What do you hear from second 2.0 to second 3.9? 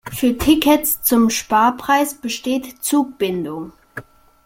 besteht Zugbindung.